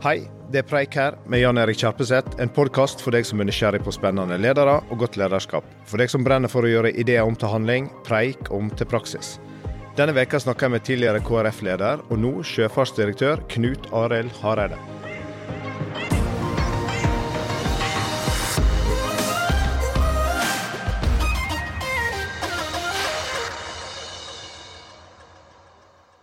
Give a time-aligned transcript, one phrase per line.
[0.00, 2.38] Hei, det er Preik her med Jan Erik Kjerpeseth.
[2.40, 5.66] En podkast for deg som er nysgjerrig på spennende ledere og godt lederskap.
[5.84, 9.34] For deg som brenner for å gjøre ideer om til handling, preik om til praksis.
[10.00, 14.80] Denne veka snakker jeg med tidligere KrF-leder og nå sjøfartsdirektør Knut Arild Hareide.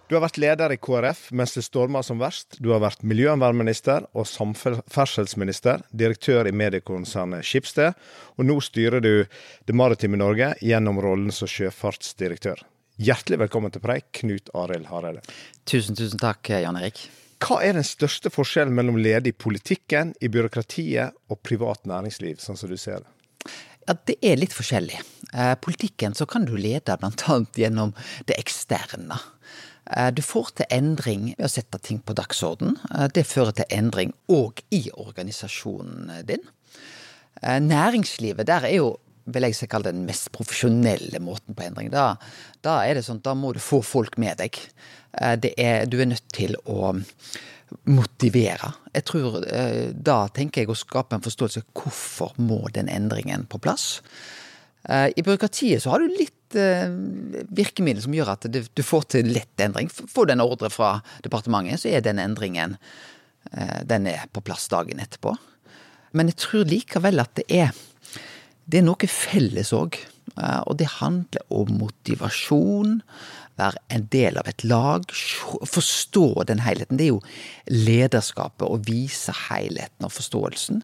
[0.08, 2.56] Du har vært leder i KrF mens det storma som verst.
[2.64, 7.98] Du har vært miljøvernminister og samferdselsminister, direktør i mediekonsernet Skipsted,
[8.40, 9.12] og nå styrer du
[9.68, 12.64] det maritime Norge gjennom rollen som sjøfartsdirektør.
[13.04, 15.28] Hjertelig velkommen til preik, Knut Arild Hareide.
[15.68, 17.04] Tusen, tusen takk, Jan Erik.
[17.44, 22.58] Hva er den største forskjellen mellom ledig i politikken, i byråkratiet og privat næringsliv, sånn
[22.58, 23.12] som du ser det?
[23.84, 25.04] Ja, Det er litt forskjellig.
[25.34, 27.42] Eh, politikken så kan du lede bl.a.
[27.56, 27.92] gjennom
[28.26, 29.20] det eksterne.
[29.96, 32.78] Eh, du får til endring ved å sette ting på dagsorden.
[32.92, 36.44] Eh, det fører til endring òg i organisasjonen din.
[37.42, 38.96] Eh, næringslivet, der er jo
[39.28, 41.90] vil jeg kalle den mest profesjonelle måten på endring.
[41.92, 42.14] Da,
[42.64, 44.56] da er det sånn, da må du få folk med deg.
[45.20, 45.36] Er,
[45.84, 46.94] du er nødt til å
[47.92, 48.70] motivere.
[48.96, 49.44] Jeg tror,
[49.92, 54.00] Da tenker jeg å skape en forståelse hvorfor må den endringen på plass.
[54.88, 59.90] I byråkratiet så har du litt virkemiddel som gjør at du, får til lett endring.
[59.90, 64.68] Får du en ordre fra departementet, så er den endringen uh, den er på plass
[64.72, 65.36] dagen etterpå.
[66.16, 67.76] Men jeg tror likevel at det er
[68.68, 69.96] det er noe felles òg.
[70.36, 72.98] Uh, og det handler om motivasjon.
[73.58, 75.08] Være en del av et lag.
[75.08, 77.00] Forstå den helheten.
[77.00, 77.24] Det er jo
[77.72, 80.84] lederskapet å vise helheten og forståelsen.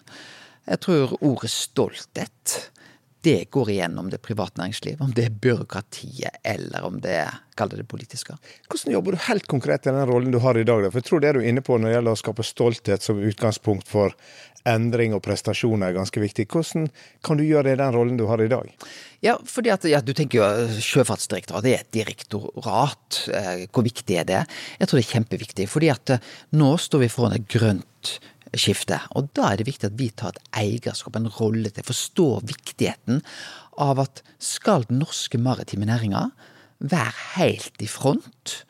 [0.64, 2.72] Jeg tror ordet stolthet
[3.24, 5.02] det går igjennom det private næringsliv.
[5.02, 8.36] Om det er byråkratiet, eller om det er det politiske.
[8.68, 10.90] Hvordan jobber du helt konkret i den rollen du har i dag?
[10.90, 13.22] For jeg tror det du er inne på når det gjelder å skape stolthet som
[13.22, 14.16] utgangspunkt for
[14.70, 16.48] endring og prestasjoner er ganske viktig.
[16.52, 16.90] Hvordan
[17.26, 18.70] kan du gjøre det i den rollen du har i dag?
[19.24, 23.22] Ja, fordi at ja, du tenker jo eh, Sjøfartsdirektoratet er et direktorat.
[23.32, 24.42] Eh, hvor viktig er det?
[24.80, 25.70] Jeg tror det er kjempeviktig.
[25.72, 28.18] fordi at eh, nå står vi foran et grønt
[28.60, 29.00] skifte.
[29.18, 33.24] Og da er det viktig at vi tar et eierskap, en rolle til, forstår viktigheten
[33.82, 36.28] av at skal den norske maritime næringa
[36.84, 38.64] være helt i front,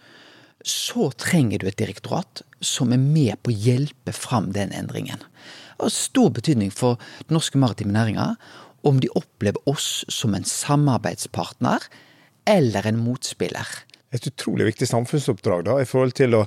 [0.64, 5.20] så trenger du et direktorat som er med på å hjelpe fram den endringen.
[5.20, 8.36] Det har stor betydning for den norske maritime næringa
[8.88, 11.84] om de opplever oss som en samarbeidspartner
[12.48, 13.68] eller en motspiller
[14.14, 16.44] et utrolig viktig samfunnsoppdrag da, i forhold til å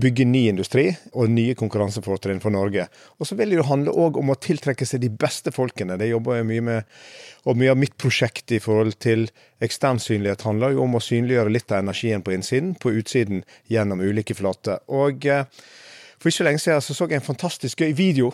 [0.00, 2.86] bygge ny industri og nye konkurransefortrinn for Norge.
[3.20, 5.98] Og så vil det jo handle òg om å tiltrekke seg de beste folkene.
[6.00, 6.96] Det jobber jeg mye med.
[7.48, 9.28] Og mye av mitt prosjekt i forhold til
[9.64, 14.00] ekstern synlighet handler jo om å synliggjøre litt av energien på innsiden, på utsiden, gjennom
[14.04, 14.80] ulike flater.
[14.92, 15.48] Og eh,
[16.20, 18.28] for ikke lenge siden så, så jeg en fantastisk gøy video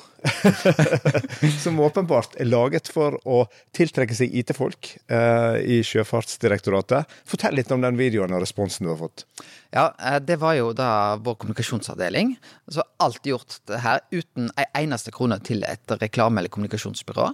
[1.63, 3.45] som åpenbart er laget for å
[3.77, 7.07] tiltrekke seg IT-folk eh, i Sjøfartsdirektoratet.
[7.31, 9.23] Fortell litt om den videoen og responsen du har fått.
[9.71, 10.91] Ja, eh, det var jo da
[11.23, 12.35] vår kommunikasjonsavdeling.
[12.75, 17.31] Så alt gjort her uten ei eneste krone til et reklame- eller kommunikasjonsbyrå.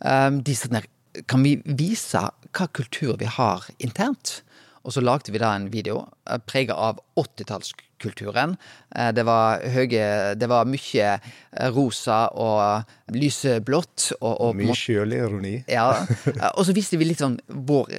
[0.00, 0.88] Eh, de sier
[1.26, 2.22] kan vi vise
[2.54, 4.40] hva kultur vi har internt?
[4.80, 8.56] Og så lagde vi da en video eh, prega av 80-tallskulturen.
[8.96, 14.12] Eh, det var høye Det var mye eh, rosa og lyseblått.
[14.20, 15.58] Og, og mye sjølironi.
[15.70, 15.90] Ja.
[16.56, 17.92] Og så viste vi litt sånn vår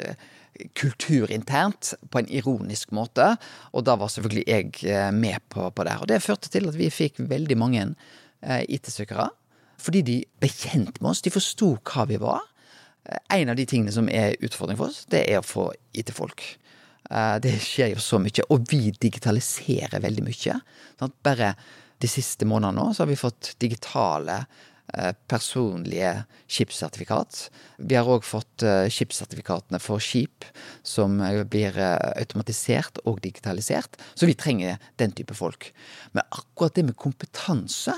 [0.78, 3.36] kultur internt på en ironisk måte.
[3.72, 5.96] Og da var selvfølgelig jeg med på, på det.
[6.02, 7.86] Og det førte til at vi fikk veldig mange
[8.42, 9.30] IT-søkere.
[9.82, 11.24] Fordi de ble kjent med oss.
[11.26, 12.44] De forsto hva vi var.
[13.34, 16.44] En av de tingene som er utfordring for oss, det er å få IT-folk.
[17.12, 20.58] Eh, det skjer jo så mye, og vi digitaliserer veldig mye.
[21.26, 21.54] Bare
[22.02, 24.38] de siste månedene nå så har vi fått digitale
[24.96, 26.14] eh, personlige
[26.48, 27.44] skipssertifikat.
[27.84, 30.48] Vi har òg fått eh, skipssertifikatene for skip
[30.88, 31.20] som
[31.52, 34.00] blir automatisert og digitalisert.
[34.16, 35.74] Så vi trenger den type folk.
[36.16, 37.98] Men akkurat det med kompetanse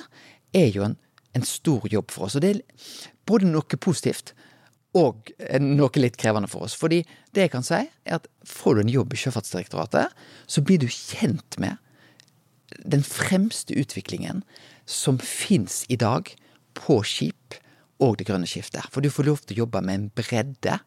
[0.54, 0.98] er jo en,
[1.38, 2.40] en stor jobb for oss.
[2.40, 2.98] Og det er
[3.30, 4.34] både noe positivt,
[4.94, 5.32] og
[5.62, 6.76] noe litt krevende for oss.
[6.78, 7.02] Fordi
[7.34, 10.14] det jeg kan si, er at får du en jobb i Sjøfartsdirektoratet,
[10.46, 11.82] så blir du kjent med
[12.84, 14.42] den fremste utviklingen
[14.90, 16.30] som fins i dag
[16.78, 17.58] på skip
[18.04, 18.86] og det grønne skiftet.
[18.92, 20.80] For du får lov til å jobbe med en bredde.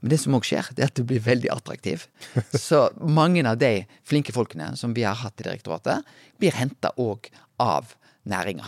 [0.00, 2.06] Men det som òg skjer, det er at du blir veldig attraktiv.
[2.68, 6.06] Så mange av de flinke folkene som vi har hatt i direktoratet,
[6.40, 7.30] blir henta òg
[7.62, 7.94] av
[8.28, 8.66] næringa.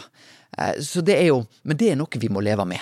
[0.59, 2.81] Eh, så det er jo Men det er noe vi må leve med.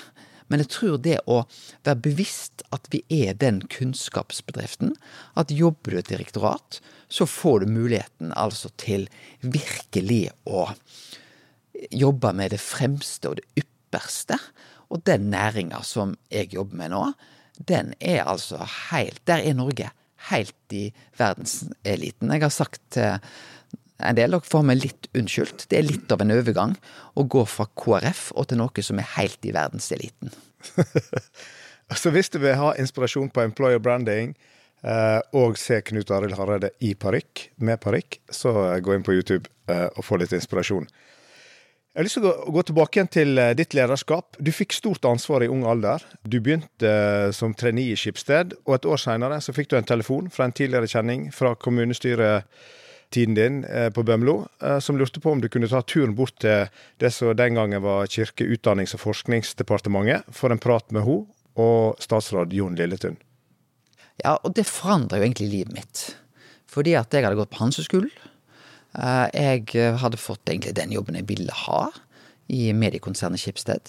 [0.49, 1.43] Men jeg tror det å
[1.87, 4.95] være bevisst at vi er den kunnskapsbedriften,
[5.39, 9.07] at jobber du i et direktorat, så får du muligheten altså til
[9.41, 10.69] virkelig å
[11.95, 14.39] jobbe med det fremste og det ypperste.
[14.89, 17.05] Og den næringa som jeg jobber med nå,
[17.69, 19.91] den er altså helt Der er Norge
[20.29, 22.33] helt i verdenseliten.
[22.33, 23.19] Jeg har sagt til
[23.99, 25.67] en del, dere får meg litt unnskyldt.
[25.71, 26.77] Det er litt av en overgang
[27.19, 30.31] å gå fra KrF og til noe som er helt i verdenseliten.
[31.99, 34.35] Så hvis du vil ha inspirasjon på employer branding
[34.85, 38.53] eh, og se Knut Arild Hareide i parykk, med parykk, så
[38.85, 40.85] gå inn på YouTube eh, og få litt inspirasjon.
[41.89, 44.37] Jeg har lyst til å gå, tilbake igjen til eh, ditt lederskap.
[44.37, 46.05] Du fikk stort ansvar i ung alder.
[46.23, 46.93] Du begynte
[47.35, 50.93] som trainee i Skipsted, og et år seinere fikk du en telefon fra en tidligere
[50.93, 51.57] kjenning fra
[53.09, 54.47] kommunestyretiden din på Bømlo,
[54.81, 56.69] som lurte på om du kunne ta turen bort til
[56.99, 61.27] det som den gangen var Kirke-, utdannings- og forskningsdepartementet, for en prat med henne
[61.57, 63.17] og statsråd Jon Lilletun.
[64.25, 66.17] Ja, og det forandra jo egentlig livet mitt.
[66.67, 68.11] Fordi at jeg hadde gått på Hanseskolen.
[68.95, 71.89] Eh, jeg hadde fått egentlig den jobben jeg ville ha
[72.49, 73.83] i mediekonsernet Schibsted.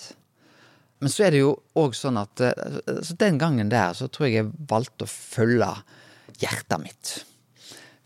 [1.00, 4.28] Men så er det jo òg sånn at eh, så den gangen der så tror
[4.28, 5.70] jeg jeg valgte å følge
[6.40, 7.14] hjertet mitt.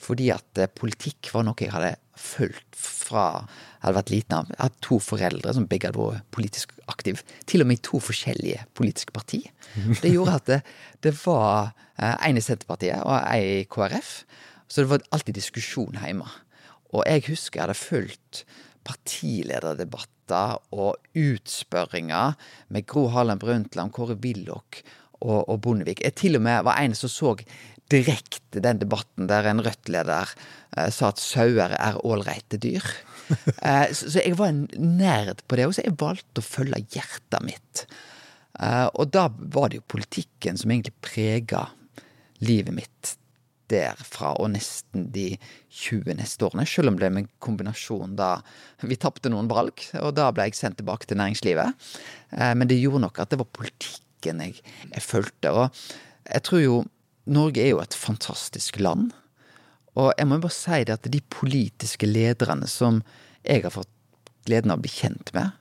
[0.03, 4.51] Fordi at eh, politikk var noe jeg hadde fulgt fra jeg hadde vært liten av.
[4.51, 7.23] Jeg hadde to foreldre som begge hadde vært politisk aktive.
[7.50, 9.50] Til og med i to forskjellige politiske partier.
[10.00, 10.59] Det gjorde at det,
[11.03, 14.13] det var en i Senterpartiet og en i KrF.
[14.67, 16.29] Så det var alltid diskusjon hjemme.
[16.94, 18.44] Og jeg husker jeg hadde fulgt
[18.88, 22.35] partilederdebatter og utspørringer
[22.73, 24.81] med Gro Harlem Brundtland, Kåre Willoch
[25.23, 26.03] og, og Bondevik.
[26.03, 27.35] Jeg til og med var en som så
[27.91, 30.31] direkte den debatten der en Rødt-leder
[30.77, 32.85] eh, sa at sauer er ålreite dyr.
[33.68, 36.83] eh, så, så, jeg var en nerd på det, og så jeg valgte å følge
[36.95, 37.85] hjertet mitt.
[38.59, 41.68] Eh, og da var det jo politikken som egentlig prega
[42.44, 43.18] livet mitt
[43.71, 45.33] derfra og nesten de
[45.71, 46.65] 20 neste årene.
[46.69, 48.36] Selv om det ble en kombinasjon da
[48.83, 51.88] vi tapte noen valg, og da ble jeg sendt tilbake til næringslivet.
[52.38, 54.59] Eh, men det gjorde nok at det var politikken jeg,
[54.89, 55.53] jeg fulgte.
[55.53, 55.86] Og
[56.29, 56.81] jeg tror jo
[57.25, 59.11] Norge er jo et fantastisk land.
[59.95, 63.03] Og jeg må jo bare si det at de politiske lederne som
[63.45, 63.91] jeg har fått
[64.47, 65.53] gleden av å bli kjent med,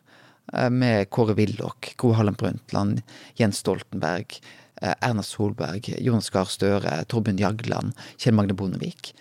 [0.54, 3.02] eh, med Kåre Willoch, Gro Harlem Brundtland,
[3.38, 4.40] Jens Stoltenberg,
[4.82, 9.12] Eh, Erna Solberg, Jonas Gahr Støre, Torbjørn Jagland, Kjell Magne Bondevik.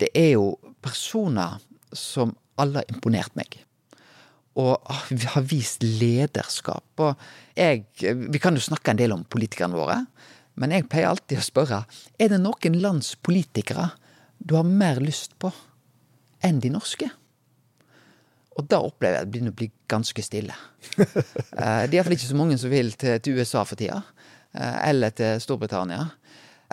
[0.00, 1.62] Det er jo personer
[1.96, 3.56] som alle har imponert meg.
[4.60, 4.76] Og
[5.34, 6.84] har vist lederskap.
[7.00, 7.16] Og
[7.56, 10.04] jeg Vi kan jo snakke en del om politikerne våre,
[10.60, 11.80] men jeg pleier alltid å spørre
[12.20, 13.90] er det noen lands politikere
[14.38, 15.50] du har mer lyst på
[16.44, 17.08] enn de norske?
[18.58, 20.56] Og da opplever jeg at det begynner å bli ganske stille.
[21.60, 23.98] Eh, det er iallfall ikke så mange som vil til, USA for tida.
[24.56, 26.06] Eh, eller til Storbritannia.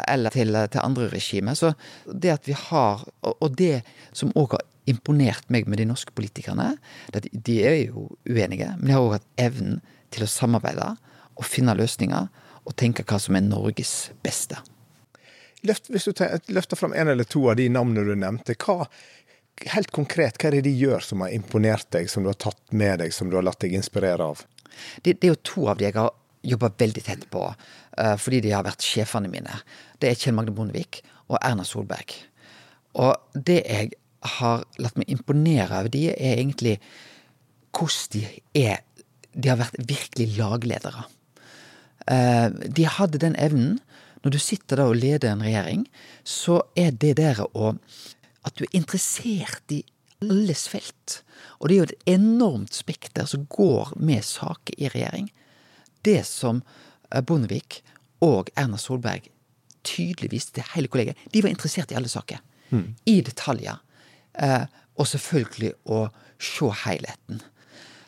[0.08, 1.58] Eller til, til andre regimer.
[1.58, 1.74] Så
[2.08, 3.82] det at vi har Og det
[4.16, 6.78] som òg har imponert meg med de norske politikerne,
[7.12, 9.82] de er jo uenige, men de har òg hatt evnen
[10.16, 10.94] til å samarbeide
[11.36, 12.30] og finne løsninger
[12.68, 14.60] og tenke hva som er Norges beste.
[15.66, 16.20] Løft, hvis du
[16.54, 18.86] løfter fram en eller to av de navnene du nevnte, hva
[19.74, 22.62] helt konkret, hva er det de gjør som har imponert deg, som du har tatt
[22.70, 24.44] med deg, som du har latt deg inspirere av?
[25.02, 26.14] Det, det er jo to av de jeg har
[26.48, 29.62] jobba veldig tett på, uh, fordi de har vært sjefene mine.
[29.98, 32.14] Det er Kjell Magne Bondevik og Erna Solberg.
[33.02, 33.96] Og det jeg
[34.38, 36.78] har latt meg imponere over de, er egentlig
[37.78, 38.24] hvordan de
[38.58, 38.84] er
[39.38, 41.04] De har vært virkelig lagledere.
[42.08, 43.80] Uh, de hadde den evnen.
[44.24, 45.86] Når du sitter da og leder en regjering,
[46.24, 47.76] så er det der å
[48.48, 49.82] At du er interessert i
[50.24, 51.22] alles felt.
[51.60, 55.28] Og det er jo et enormt spekter som går med saker i regjering
[56.08, 56.62] det som
[57.12, 57.82] eh, Bondevik
[58.26, 59.30] og Erna Solberg
[59.88, 62.42] tydeligvis til hele kollegiet, de var interessert i alle saker.
[62.72, 62.88] Mm.
[63.08, 63.78] I detaljer.
[64.34, 64.66] Eh,
[64.98, 66.08] og selvfølgelig å
[66.42, 67.44] se helheten.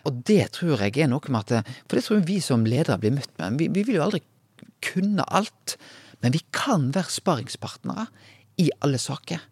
[0.10, 2.98] Og det tror jeg er noe med at For det tror jeg vi som ledere
[3.02, 3.60] blir møtt med.
[3.62, 4.24] Vi, vi vil jo aldri
[4.84, 5.78] kunne alt.
[6.24, 8.10] Men vi kan være sparringspartnere
[8.60, 9.44] i alle saker.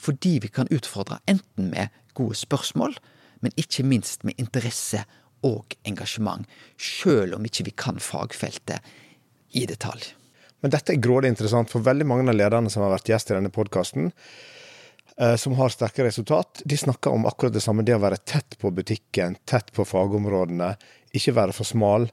[0.00, 2.96] Fordi vi kan utfordre enten med gode spørsmål,
[3.44, 5.04] men ikke minst med interesse
[5.44, 6.46] og engasjement,
[6.80, 8.84] sjøl om ikke vi kan fagfeltet
[9.54, 10.08] i detalj.
[10.64, 13.36] Men dette er grådig interessant, for veldig mange av lederne som har vært gjest i
[13.36, 14.10] denne podkasten,
[15.40, 17.84] som har sterke resultat, de snakker om akkurat det samme.
[17.86, 20.74] Det å være tett på butikken, tett på fagområdene,
[21.16, 22.04] ikke være for smal.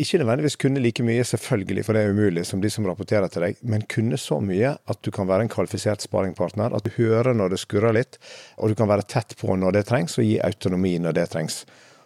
[0.00, 3.44] Ikke nødvendigvis kunne like mye, selvfølgelig, for det er umulig, som de som rapporterer til
[3.46, 6.74] deg, men kunne så mye at du kan være en kvalifisert sparingpartner.
[6.76, 8.20] At du hører når det skurrer litt,
[8.56, 11.62] og du kan være tett på når det trengs, og gi autonomi når det trengs.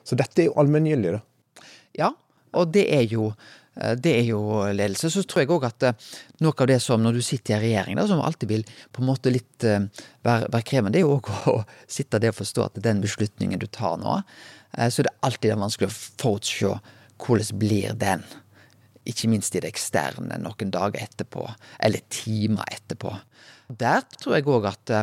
[0.06, 1.66] Så dette er jo allmenngyldig, da.
[1.96, 2.10] Ja,
[2.56, 3.30] og det er jo
[4.00, 4.40] det er jo
[4.72, 5.10] ledelse.
[5.12, 5.86] Så tror jeg òg at
[6.44, 9.02] noe av det som når du sitter i en regjering, da, som alltid vil på
[9.02, 12.66] en måte litt være, være krevende, det er jo òg å sitte der og forstå
[12.66, 14.18] at den beslutningen du tar nå,
[14.76, 16.72] så det er alltid vanskelig å forutse
[17.22, 18.24] hvordan blir den
[19.06, 21.44] ikke minst i det eksterne noen dager etterpå,
[21.78, 23.12] eller timer etterpå.
[23.68, 24.94] Der tror jeg òg at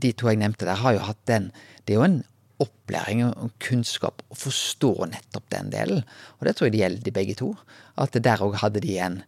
[0.00, 1.50] de to jeg nevnte der, har jo hatt den
[1.84, 2.20] Det er jo en
[2.60, 6.02] opplæring og kunnskap å forstå nettopp den delen.
[6.38, 7.52] Og det tror jeg det gjelder de begge to.
[8.00, 9.20] At der òg hadde de en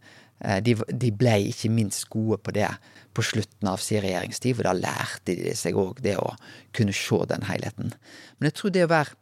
[0.44, 2.68] uh, de, de, ble ikke minst gode på det
[3.12, 6.32] på slutten av sin regjeringstid, for da lærte de seg òg det å
[6.76, 7.92] kunne se den helheten.
[8.38, 9.18] Men jeg tror det å være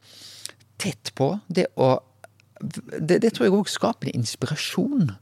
[0.81, 1.99] tett på, det å
[2.61, 5.15] det, det, tror jeg òg skaper en inspirasjon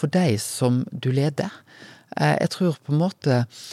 [0.00, 1.52] for deg som du leder.
[2.16, 3.66] Eh, jeg tror på en måte eh,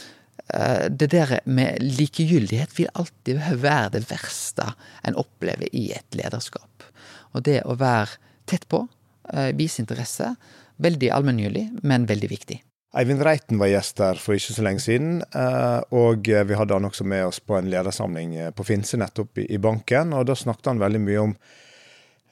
[0.89, 4.65] det der med likegyldighet vil alltid være det verste
[5.07, 6.83] en opplever i et lederskap.
[7.33, 8.83] Og det å være tett på,
[9.31, 10.35] eh, vise interesse,
[10.83, 12.59] veldig allmenngyldig, men veldig viktig.
[12.93, 15.23] Eivind Reiten var gjest der for ikke så lenge siden,
[15.97, 20.13] og vi hadde han også med oss på en ledersamling på Finse nettopp i banken.
[20.13, 21.33] og Da snakket han veldig mye om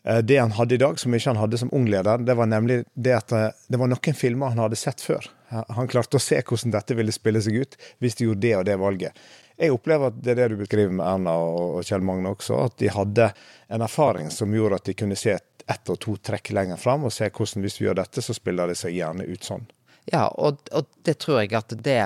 [0.03, 2.49] Eh, det han hadde i dag, som ikke han hadde som ung leder, det var
[2.49, 5.27] nemlig det at eh, det var noen filmer han hadde sett før.
[5.51, 8.65] Han klarte å se hvordan dette ville spille seg ut hvis de gjorde det og
[8.69, 9.23] det valget.
[9.61, 12.79] Jeg opplever at det er det du beskriver med Erna og Kjell Magne også, at
[12.81, 13.27] de hadde
[13.69, 17.13] en erfaring som gjorde at de kunne se ett og to trekk lenger fram, og
[17.13, 19.67] se hvordan hvis vi gjør dette, så spiller det seg gjerne ut sånn.
[20.09, 21.99] Ja, og, og, det tror jeg at det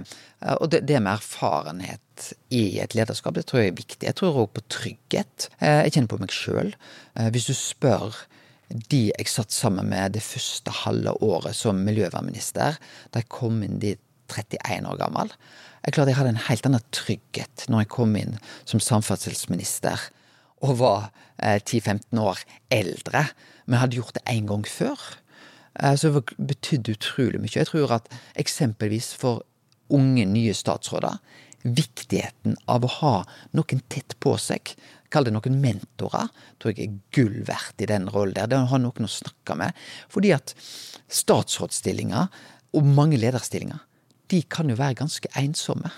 [0.60, 4.04] Og det, det, med erfarenhet i et lederskap, det tror jeg er viktig.
[4.04, 5.48] Jeg tror òg på trygghet.
[5.60, 6.74] Eh, jeg kjenner på meg sjøl.
[7.16, 8.20] Eh, hvis du spør
[8.70, 12.80] de jeg satt sammen med det første halve året som miljøvernminister,
[13.12, 15.30] da jeg kom inn dit 31 år gammel
[15.86, 20.08] Jeg klarte jeg hadde en helt annen trygghet når jeg kom inn som samferdselsminister
[20.66, 22.40] og var 10-15 eh, år
[22.74, 23.22] eldre,
[23.68, 24.98] men hadde gjort det én gang før.
[25.78, 27.54] Eh, så det betydde utrolig mye.
[27.54, 29.44] Jeg tror at eksempelvis for
[29.94, 31.20] unge, nye statsråder,
[31.66, 33.16] viktigheten av å ha
[33.58, 34.74] noen tett på seg,
[35.14, 38.50] kall det noen mentorer, tror jeg er gull verdt i den rollen der.
[38.52, 39.76] Det å ha noen å snakke med.
[40.12, 40.56] Fordi at
[41.12, 42.28] statsrådsstillinger,
[42.76, 43.84] og mange lederstillinger,
[44.34, 45.92] de kan jo være ganske ensomme.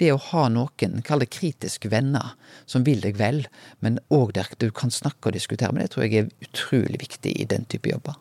[0.00, 2.34] Det å ha noen, kall det kritiske venner,
[2.68, 3.44] som vil deg vel,
[3.84, 7.32] men òg der du kan snakke og diskutere med, det tror jeg er utrolig viktig
[7.36, 8.16] i den type jobber.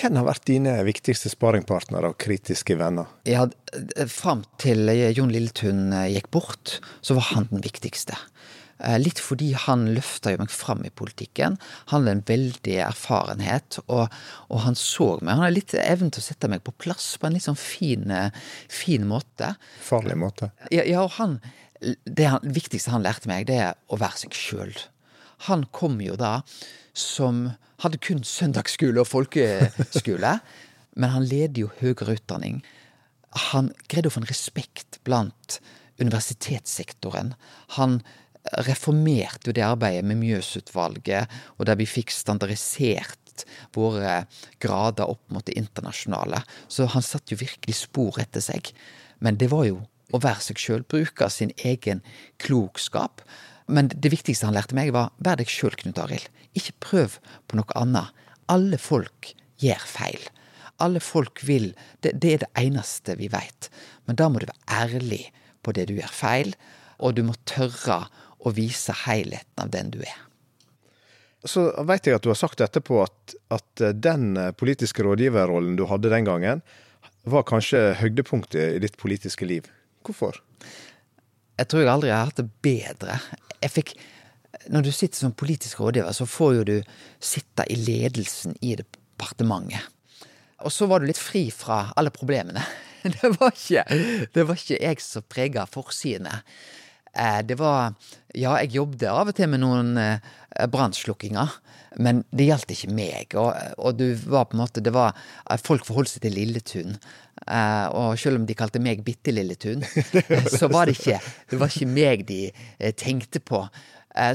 [0.00, 3.10] Hvem har vært dine viktigste sparingpartnere og kritiske venner?
[3.28, 3.44] Ja,
[4.08, 8.16] Fram til Jon Lilletun eh, gikk bort, så var han den viktigste.
[8.80, 11.58] Eh, litt fordi han løfta meg fram i politikken.
[11.92, 14.06] Han hadde en veldig erfarenhet, og,
[14.48, 15.34] og, han så meg.
[15.34, 18.08] Han hadde litt evnen til å sette meg på plass på en litt sånn fin,
[18.14, 18.30] eh,
[18.72, 19.54] fin måte.
[19.84, 20.52] Farlig måte.
[20.72, 21.38] Ja, ja og han,
[22.08, 24.74] det han, viktigste han lærte meg, det er å være seg sjøl.
[25.50, 26.40] Han kom jo da
[26.96, 30.36] som hadde kun søndagsskole og folkeskole.
[31.00, 32.60] men han leder jo høyere utdanning.
[33.52, 35.60] Han greide å få en respekt blant
[36.00, 37.34] universitetssektoren.
[37.76, 38.00] Han
[38.66, 43.44] reformerte jo det arbeidet med Mjøsutvalget, og der vi fikk standardisert
[43.74, 44.24] våre
[44.60, 46.42] grader opp mot det internasjonale.
[46.68, 48.72] Så han satte jo virkelig spor etter seg.
[49.20, 52.02] Men det var jo å være seg sjøl, bruke sin egen
[52.42, 53.22] klokskap.
[53.70, 56.26] Men det viktigste han lærte meg, var vær deg sjøl, Knut Arild.
[56.58, 58.10] Ikke prøv på noe annet.
[58.50, 59.32] Alle folk
[59.62, 60.24] gjør feil.
[60.80, 61.70] Alle folk vil
[62.00, 63.68] det, det er det eneste vi veit.
[64.08, 65.26] Men da må du være ærlig
[65.62, 66.54] på det du gjør feil,
[67.00, 68.02] og du må tørre
[68.40, 70.18] å vise helheten av den du er.
[71.48, 76.12] Så veit jeg at du har sagt etterpå at, at den politiske rådgiverrollen du hadde
[76.12, 76.60] den gangen,
[77.24, 79.68] var kanskje høydepunktet i ditt politiske liv.
[80.04, 80.40] Hvorfor?
[81.60, 83.20] Jeg tror jeg aldri har hatt det bedre.
[83.60, 83.94] Jeg fikk
[84.72, 86.76] Når du sitter som politisk rådgiver, så får jo du
[87.22, 89.86] sitte i ledelsen i departementet.
[90.66, 92.64] Og så var du litt fri fra alle problemene.
[93.22, 93.84] Det var ikke,
[94.34, 96.42] det var ikke jeg som prega forsidene.
[97.16, 97.94] Eh, det var
[98.34, 100.22] Ja, jeg jobbet av og til med noen eh,
[100.70, 101.56] brannslukkinger,
[101.98, 103.34] men det gjaldt ikke meg.
[103.34, 106.98] Og, og, du var på en måte Det var eh, Folk forholdt seg til Lilletun.
[107.50, 109.82] Og selv om de kalte meg Bitte Lilletun,
[110.58, 111.16] så var det ikke
[111.50, 112.42] Det var ikke meg de
[113.00, 113.64] tenkte på.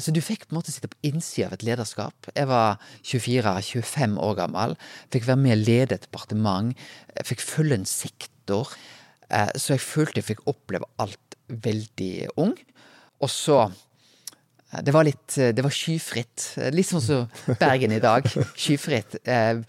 [0.01, 2.27] Så du fikk på en måte sitte på innsida av et lederskap.
[2.33, 4.75] Jeg var 24-25 år gammel.
[5.13, 6.73] Fikk være med å lede et departement.
[7.27, 8.73] Fikk følge en sektor.
[9.29, 12.53] Så jeg følte jeg fikk oppleve alt veldig ung.
[13.23, 16.47] Og så eh, Det var litt Det var skyfritt.
[16.75, 18.27] Litt sånn som Bergen i dag.
[18.61, 19.19] Skyfritt.
[19.23, 19.61] Eh,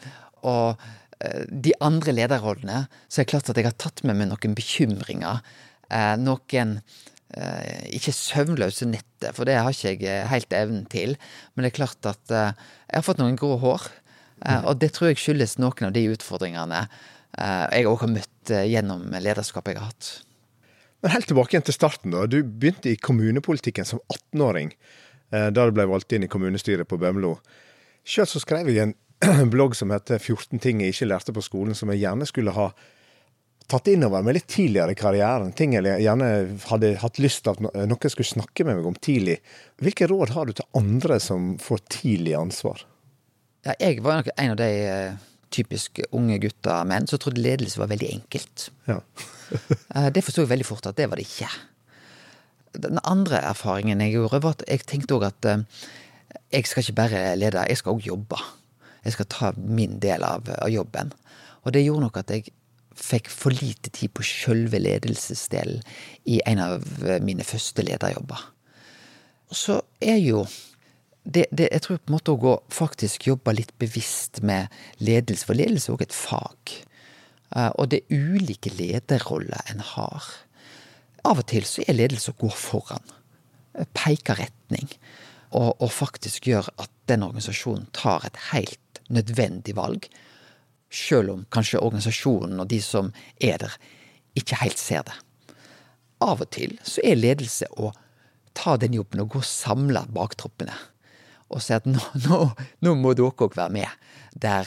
[0.47, 0.87] og
[1.21, 4.57] eh, de andre lederrollene, så er det klart at jeg har tatt med meg noen
[4.57, 5.45] bekymringer.
[6.19, 6.81] Noen
[7.95, 11.15] ikke søvnløse netter, for det har ikke jeg helt evnen til.
[11.55, 13.87] Men det er klart at jeg har fått noen grå hår.
[14.45, 18.53] Eh, og det tror jeg skyldes noen av de utfordringene eh, jeg òg har møtt
[18.53, 20.11] eh, gjennom lederskapet jeg har hatt.
[21.03, 22.15] Men helt tilbake igjen til starten.
[22.15, 22.25] da.
[22.27, 24.73] Du begynte i kommunepolitikken som 18-åring,
[25.31, 27.35] da du ble valgt inn i kommunestyret på Bømlo.
[28.07, 28.95] Sjøl så skrev jeg en
[29.53, 32.71] blogg som heter 14 ting jeg ikke lærte på skolen, som jeg gjerne skulle ha
[33.67, 35.55] tatt inn over meg litt tidligere i karrieren.
[35.59, 36.29] Ting jeg gjerne
[36.69, 39.41] hadde hatt lyst til at noen skulle snakke med meg om tidlig.
[39.83, 42.85] Hvilke råd har du til andre som får tidlig ansvar?
[43.67, 47.81] Ja, jeg var nok en av de uh, typisk unge gutter menn som trodde ledelse
[47.83, 48.69] var veldig enkelt.
[48.87, 49.01] Ja.
[49.53, 51.51] Uh, det forsto jeg veldig fort at det var det ikke.
[52.77, 55.65] Den andre erfaringen jeg gjorde, var at jeg tenkte òg at uh,
[56.53, 58.41] jeg skal ikke bare lede, jeg skal òg jobbe.
[59.07, 61.13] Jeg skal ta min del av, jobben.
[61.63, 62.51] Og det gjorde nok at jeg
[62.97, 65.83] fikk for lite tid på sjølve ledelsesdelen
[66.25, 66.87] i en av
[67.23, 68.41] mine første lederjobber.
[69.53, 70.47] Så er jo
[71.27, 74.71] det, det, jeg tror på en måte å faktisk jobbe litt bevisst med
[75.03, 76.77] ledelse, for ledelse er òg et fag.
[77.55, 80.27] Uh, og det er ulike lederroller en har.
[81.27, 83.03] Av og til så er ledelse å gå foran.
[83.75, 84.89] Eh, peke retning.
[85.55, 90.09] Og, og faktisk gjøre at den organisasjonen tar et helt nødvendig valg.
[90.91, 93.13] Sjøl om kanskje organisasjonen og de som
[93.43, 93.79] er der,
[94.39, 95.17] ikke helt ser det.
[96.25, 97.93] Av og til så er ledelse å
[98.57, 100.75] ta den jobben og gå samla baktroppene.
[101.49, 102.39] og si at nå, nå,
[102.83, 104.67] nå må dere òg være med, der,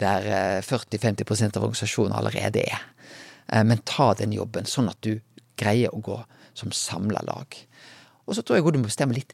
[0.00, 2.82] der 40-50 eh, av organisasjonen allerede er.
[3.52, 5.18] Eh, men ta den jobben, sånn at du
[5.58, 6.18] greier å gå
[6.56, 7.56] som samla lag.
[8.26, 9.32] Og så tror jeg du må bestemme litt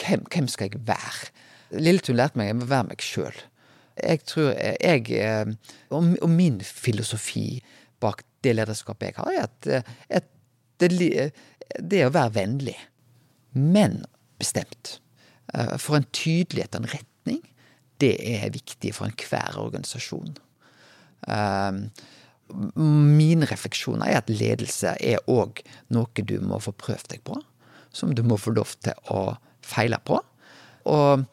[0.00, 1.30] hvem, hvem skal jeg være.
[1.78, 3.44] Lilletun lærte meg jeg må være meg sjøl.
[4.00, 5.52] Jeg tror jeg eh,
[5.90, 7.60] og, og, min filosofi
[8.00, 9.90] bak det lederskapet jeg har, er at,
[10.22, 10.30] at
[10.80, 11.26] det,
[11.76, 12.76] det å være vennlig,
[13.52, 13.98] men
[14.40, 14.94] bestemt.
[15.82, 17.42] For en tydelighet og en retning,
[18.00, 20.34] det er viktig for enhver organisasjon.
[21.28, 22.06] Eh,
[22.50, 25.62] Mine refleksjoner er at ledelse er òg
[25.94, 27.36] noe du må få prøvd deg på.
[27.94, 30.20] Som du må få lov til å feile på.
[30.90, 31.24] Og,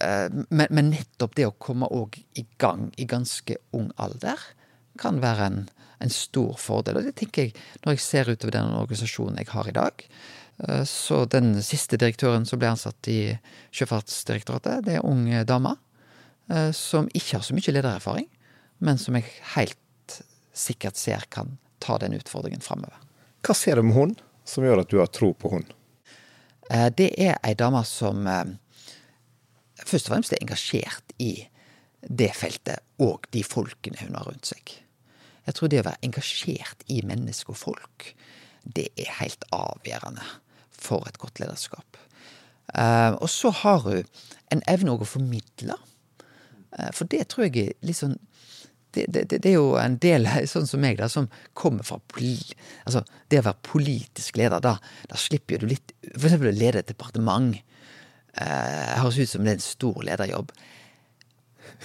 [0.00, 4.38] eh, men, nettopp det å komme òg i gang i ganske ung alder
[4.98, 5.68] kan være en,
[6.00, 6.98] en stor fordel.
[6.98, 10.06] Og det tenker jeg når jeg ser utover den organisasjonen jeg har i dag.
[10.68, 13.36] Eh, så den siste direktøren som ble ansatt i
[13.74, 15.76] Sjøfartsdirektoratet, det er ung dame.
[16.50, 18.26] Eh, som ikke har så mye ledererfaring,
[18.84, 20.18] men som jeg helt
[20.54, 22.98] sikkert ser kan ta den utfordringen framover.
[23.44, 24.12] Hva ser du med hun
[24.48, 25.64] som gjør at du har tro på hun?
[26.68, 28.28] Eh, det er ei dame som
[29.84, 31.46] først og fremst er engasjert i
[32.04, 34.76] det feltet og de folkene hun har rundt seg.
[35.44, 38.10] Jeg tror det å være engasjert i mennesker og folk,
[38.64, 40.24] det er helt avgjørende
[40.72, 41.98] for et godt lederskap.
[43.20, 44.08] Og så har hun
[44.52, 45.76] en evne å formidle.
[46.78, 48.18] Uh, for det tror jeg er litt sånn
[48.94, 51.98] det, det, det, er jo en del, sånn som meg, da, som kommer fra
[52.84, 54.76] altså, Det å være politisk leder, da,
[55.10, 57.56] da slipper du litt For eksempel å lede et departement.
[58.34, 60.54] Eh, høres ut som det er en stor lederjobb.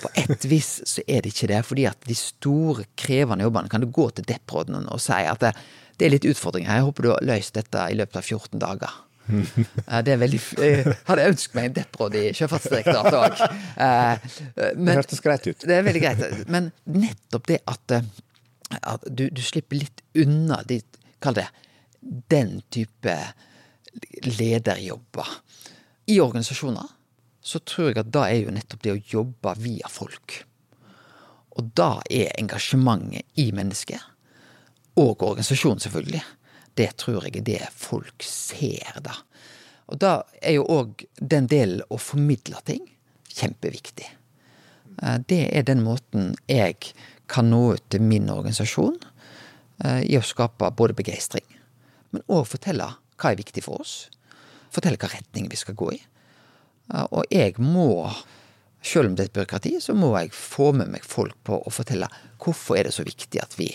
[0.01, 3.83] På et vis så er det ikke det, fordi at de store, krevende jobbene kan
[3.83, 5.53] du gå til depp-rådene og si at det,
[5.99, 6.77] det er litt utfordringer.
[6.77, 8.97] Jeg håper du har løst dette i løpet av 14 dager.
[10.05, 13.43] Det er veldig Jeg hadde ønsket meg en deppråd i Sjøfartsdirektoratet òg.
[13.79, 14.29] Eh,
[14.75, 15.63] det hørtes greit ut.
[15.63, 16.43] Det er veldig greit.
[16.51, 17.93] Men nettopp det at,
[18.79, 20.81] at du, du, slipper litt unna de,
[21.23, 21.47] Kall det
[22.31, 23.15] den type
[24.23, 25.27] lederjobber.
[26.09, 26.95] I organisasjoner
[27.41, 30.41] så tror jeg at da er jo nettopp det å jobbe via folk.
[31.59, 33.99] Og da er engasjementet i mennesket
[34.99, 36.21] og organisasjonen, selvfølgelig.
[36.79, 39.17] Det tror jeg er det folk ser, da.
[39.89, 42.85] Og da er jo òg den delen å formidle ting
[43.33, 44.07] kjempeviktig.
[45.01, 46.93] Eh, det er den måten jeg
[47.29, 48.97] kan nå ut til min organisasjon
[49.83, 51.45] eh, i å skape både begeistring,
[52.13, 52.89] men òg fortelle
[53.19, 53.95] hva er viktig for oss.
[54.73, 56.01] Fortelle hva retning vi skal gå i.
[56.93, 58.09] Eh, og jeg må,
[58.81, 61.73] selv om det er et byråkrati, så må jeg få med meg folk på å
[61.73, 63.71] fortelle hvorfor er det så viktig at vi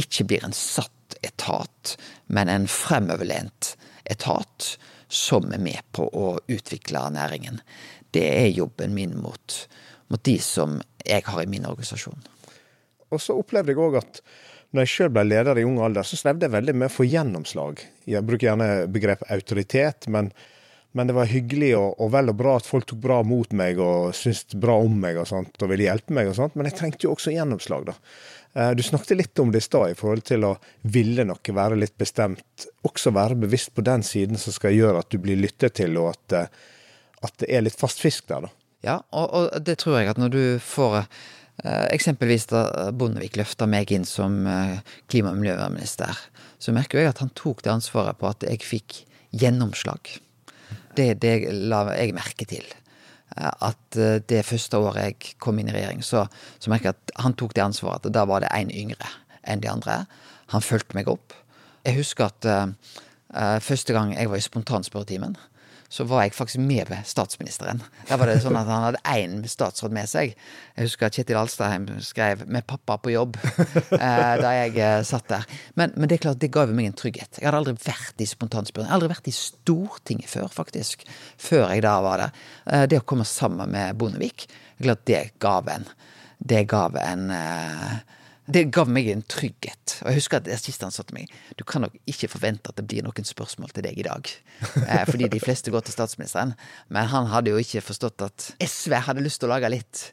[0.00, 0.90] ikke blir en satt
[1.22, 1.96] etat,
[2.26, 3.74] men en fremoverlent
[4.04, 4.74] etat
[5.08, 7.60] som er med på å utvikle næringen.
[8.14, 9.58] Det er jobben min mot,
[10.08, 12.18] mot de som jeg har i min organisasjon.
[13.12, 14.20] Og så opplevde jeg òg at
[14.74, 17.06] når jeg sjøl ble leder i ung alder, så strevde jeg veldig med å få
[17.06, 17.78] gjennomslag.
[18.10, 20.32] Jeg bruker gjerne begrepet autoritet, men,
[20.98, 23.78] men det var hyggelig og, og, vel og bra at folk tok bra mot meg
[23.78, 26.78] og syntes bra om meg og sånt, og ville hjelpe meg og sånt, men jeg
[26.80, 27.94] trengte jo også gjennomslag, da.
[28.54, 31.78] Eh, du snakket litt om det i stad, i forhold til å ville noe, være
[31.78, 32.68] litt bestemt.
[32.86, 36.12] Også være bevisst på den siden som skal gjøre at du blir lyttet til, og
[36.12, 36.60] at, eh,
[37.26, 38.52] at det er litt fast fisk der, da.
[38.84, 43.66] Ja, og, og det tror jeg at når du får eh, eksempelvis da Bondevik løfta
[43.66, 44.44] meg inn som
[45.10, 46.20] klima- og miljøvernminister,
[46.60, 49.00] så merker jeg at han tok det ansvaret på at jeg fikk
[49.34, 50.14] gjennomslag.
[50.94, 52.68] Det, det la jeg merke til.
[53.36, 56.26] At eh, det første året jeg kom inn i regjering, så,
[56.58, 58.06] så merka jeg at han tok det ansvaret.
[58.06, 59.10] og da var det én yngre
[59.42, 60.04] enn de andre.
[60.54, 61.34] Han fulgte meg opp.
[61.84, 65.36] Jeg husker at eh, første gang jeg var i spontanspørretimen,
[65.94, 67.82] så var jeg faktisk med ved statsministeren.
[68.08, 70.32] Der var det sånn at han hadde én statsråd med seg.
[70.74, 73.38] Jeg husker at Kjetil Alstadheim skrev 'Med pappa på jobb'
[73.94, 75.44] eh, da jeg eh, satt der.
[75.78, 77.38] Men, men det er klart, det ga meg en trygghet.
[77.38, 78.90] Jeg hadde aldri vært i spontanspørring.
[78.90, 81.06] Aldri vært i Stortinget før, faktisk.
[81.38, 82.42] Før jeg da var der.
[82.66, 85.86] Eh, det å komme sammen med Bondevik, det er klart det gav en
[86.44, 87.98] Det gav en eh,
[88.46, 89.98] det gav meg en trygghet.
[90.02, 92.68] Og jeg husker at det siste han sa til meg Du kan nok ikke forvente
[92.68, 94.28] at det blir noen spørsmål til deg i dag.
[94.84, 96.52] Eh, fordi de fleste går til statsministeren.
[96.92, 100.04] Men han hadde jo ikke forstått at SV hadde lyst til å lage litt.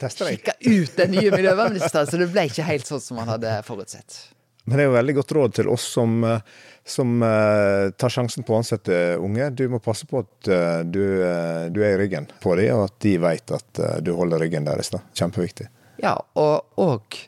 [0.00, 4.16] Kikke ut den nye miljøvernministeren, så det ble ikke helt sånn som han hadde forutsett.
[4.64, 6.40] Men det er jo veldig godt råd til oss som, eh,
[6.86, 9.50] som uh, tar sjansen på å ansette unge.
[9.56, 12.88] Du må passe på at uh, du, uh, du er i ryggen på dem, og
[12.88, 14.92] at de vet at du holder ryggen deres.
[14.94, 15.02] da.
[15.20, 15.68] Kjempeviktig.
[16.00, 17.20] Ja, og, og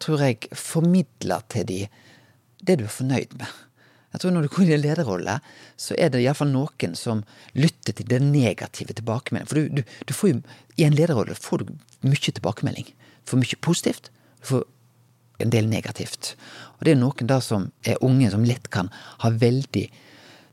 [0.00, 1.80] tror jeg formidler til de
[2.60, 3.48] det du er fornøyd med.
[4.12, 5.38] Jeg tror Når du går i en lederrolle,
[5.76, 7.22] så er det iallfall noen som
[7.54, 9.48] lytter til den negative tilbakemeldingen.
[9.48, 10.40] For du, du, du får jo,
[10.76, 11.70] I en lederrolle får du
[12.02, 12.90] mye tilbakemelding.
[12.90, 14.10] Du får mye positivt.
[14.42, 14.64] Du får
[15.40, 16.34] en del negativt.
[16.78, 18.90] Og det er noen da som er unge, som lett kan
[19.22, 19.86] ha veldig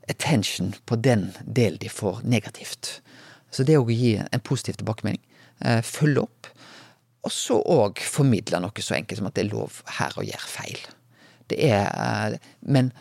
[0.08, 3.00] attention på den delen de får negativt.
[3.50, 5.20] Så det å gi en positiv tilbakemelding,
[5.64, 6.46] eh, følge opp,
[7.26, 10.50] og så òg formidle noe så enkelt som at det er lov her å gjøre
[10.52, 10.80] feil.
[11.50, 12.92] Det er eh, Men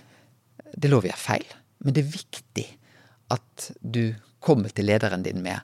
[0.74, 1.46] det er lov å gjøre feil,
[1.84, 2.66] men det er viktig
[3.34, 5.60] at du kommer til lederen din med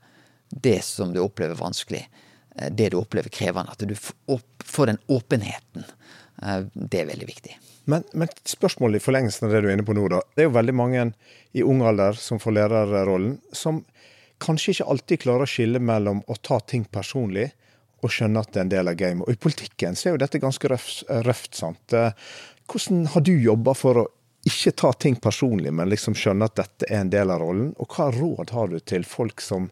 [0.50, 2.04] det som du opplever vanskelig,
[2.56, 3.74] eh, det du opplever krevende.
[3.74, 5.86] At du får den åpenheten.
[6.42, 7.58] Eh, Det er veldig viktig.
[7.86, 10.22] Men, men spørsmålet i forlengelsen av det du er inne på nå, da.
[10.36, 11.08] Det er jo veldig mange
[11.52, 13.82] i ung alder som får lederrollen, som
[14.44, 17.50] kanskje ikke alltid klarer å skille mellom å ta ting personlig
[18.04, 19.26] og skjønne at det er en del av gamet.
[19.28, 21.96] Og i politikken så er jo dette ganske røft, røft sant.
[21.96, 22.12] Eh,
[22.70, 24.06] Hvordan har du jobba for å
[24.48, 27.72] ikke ta ting personlig, men liksom skjønne at dette er en del av rollen?
[27.80, 29.70] Og hva råd har du til folk som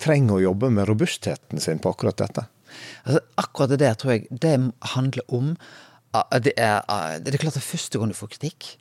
[0.00, 2.46] trenger å jobbe med robustheten sin på akkurat dette?
[3.04, 4.54] Altså, akkurat det der tror jeg det
[4.94, 5.54] handler om
[6.16, 8.74] ah, det er, ah, det er klart at første gang du får kritikk,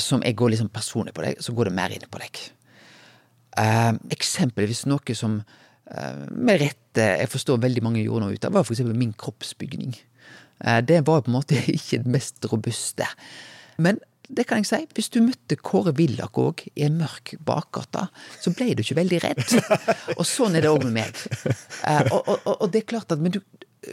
[0.00, 2.40] som jeg går liksom personlig på deg, så går det mer inn på deg.
[3.60, 5.42] Eh, eksempelvis noe som
[6.30, 8.80] med rette jeg forstår veldig mange gjorde noe ut av, var f.eks.
[8.94, 9.96] min kroppsbygning.
[10.64, 13.08] Eh, det var på en måte ikke det mest robuste.
[13.76, 18.06] Men det kan jeg si, hvis du møtte Kåre Willoch òg i en mørk bakgate,
[18.40, 19.42] så ble du ikke veldig redd.
[20.18, 21.24] Og sånn er det òg med meg.
[21.84, 23.42] Eh, og, og, og det er klart at Men du,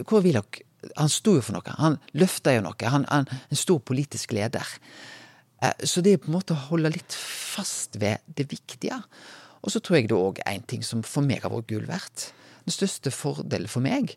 [0.08, 0.62] Kåre Willoch,
[0.96, 1.76] han sto jo for noe.
[1.82, 2.94] Han løfta jo noe.
[2.94, 4.66] Han, er en stor politisk leder.
[5.62, 9.02] Eh, Så det er på en måte å holde litt fast ved det viktige.
[9.62, 11.88] Og så tror jeg det òg er en ting som for meg har vært gull
[11.90, 12.32] verdt.
[12.66, 14.16] Den største fordelen for meg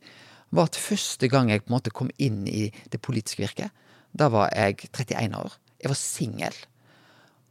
[0.55, 3.75] var at første gang jeg på en måte kom inn i det politiske virket,
[4.15, 5.57] da var jeg 31 år.
[5.83, 6.57] Jeg var singel.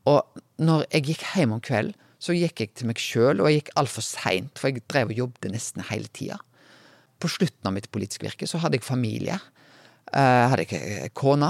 [0.10, 3.60] Og når jeg gikk hjem om kvelden, så gikk jeg til meg sjøl, og jeg
[3.60, 6.38] gikk altfor seint, for jeg drev og jobbet nesten hele tida.
[7.20, 9.36] På slutten av mitt politiske virke så hadde jeg familie.
[10.08, 11.50] Jeg hadde jeg eh, kone,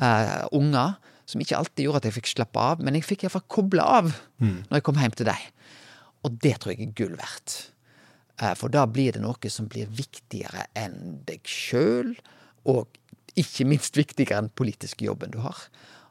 [0.00, 0.96] uh, unger,
[1.28, 4.08] som ikke alltid gjorde at jeg fikk slappe av, men jeg fikk iallfall koble av
[4.40, 5.42] når jeg kom hjem til deg.
[6.26, 7.56] Og det tror jeg er gull verdt.
[8.40, 12.16] Eh, For da blir det noe som blir viktigere enn deg sjøl,
[12.68, 12.88] og
[13.38, 15.58] ikke minst viktigere enn politiske jobben du har.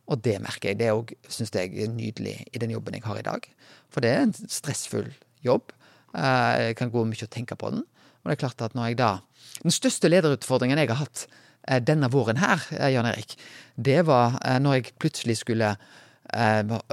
[0.08, 0.80] Og det merker jeg.
[0.80, 3.48] Det òg syns jeg er nydelig i den jobben jeg har i dag.
[3.92, 5.10] For det er en stressfull
[5.44, 5.74] jobb.
[6.16, 7.84] Eh, Jeg kan gå mye og tenke på den.
[8.24, 9.20] Og det er klart at når jeg da
[9.64, 11.28] Den største lederutfordringen jeg har hatt
[11.68, 12.62] eh, denne våren her,
[12.94, 13.36] Jan Erik,
[13.76, 15.76] det var når jeg plutselig skulle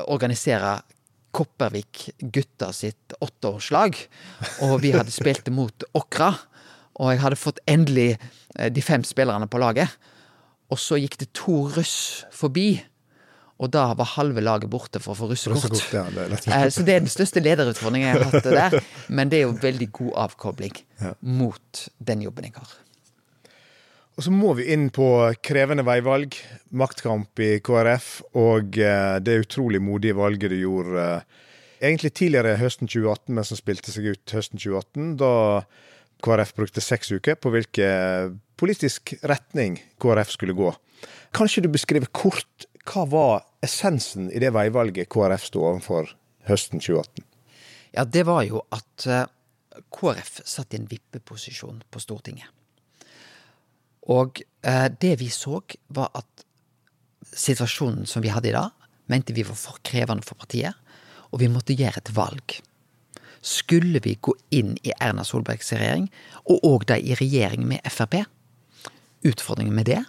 [0.06, 0.76] organisere
[1.34, 3.96] Kopervik gutta sitt åtteårslag,
[4.62, 6.30] og vi hadde spilt mot Åkra.
[7.02, 9.90] Og jeg hadde fått endelig eh, de fem spillerne på laget.
[10.70, 12.68] Og så gikk det to russ forbi,
[13.58, 15.74] og da var halve laget borte for å få russekort.
[16.50, 16.62] Ja.
[16.62, 18.78] Eh, Så det er den største lederutfordringen jeg har hatt der.
[19.08, 20.78] Men det er jo veldig god avkobling
[21.22, 22.72] mot den jobben jeg har.
[24.14, 25.06] Og så må vi inn på
[25.42, 26.36] krevende veivalg,
[26.70, 31.40] maktkamp i KrF og eh, det utrolig modige valget du gjorde eh,
[31.82, 35.32] egentlig tidligere høsten 2018, men som spilte seg ut høsten 2018, da
[36.24, 40.70] KrF brukte seks uker på hvilken politisk retning KrF skulle gå.
[41.34, 46.14] Kanskje du beskriver kort hva var essensen i det veivalget KrF sto overfor
[46.46, 47.26] høsten 2018?
[47.98, 49.26] Ja, det var jo at eh,
[49.90, 52.46] KrF satt i en vippeposisjon på Stortinget.
[54.12, 56.44] Og eh, det vi så, var at
[57.34, 58.70] situasjonen som vi hadde i dag,
[59.10, 60.76] mente vi var for krevende for partiet,
[61.32, 62.56] og vi måtte gjøre et valg.
[63.44, 66.08] Skulle vi gå inn i Erna Solbergs regjering,
[66.48, 68.22] og òg da i regjering med Frp?
[69.24, 70.02] Utfordringen med det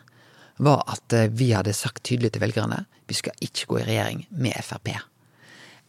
[0.64, 4.26] var at eh, vi hadde sagt tydelig til velgerne vi skal ikke gå i regjering
[4.32, 4.94] med Frp.